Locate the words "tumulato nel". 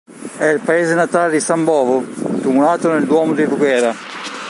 2.41-3.05